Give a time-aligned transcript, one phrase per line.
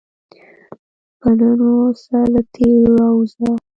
[1.19, 3.51] په نن واوسه، له تېر راووځه.